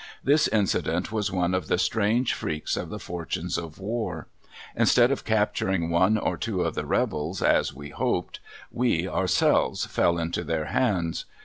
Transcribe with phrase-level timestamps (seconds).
[0.23, 4.25] This incident was one of the strange freaks of the fortunes of war.
[4.75, 8.39] Instead of capturing one or two of the rebels, as we hoped,
[8.71, 11.25] we, ourselves, fell into their hands.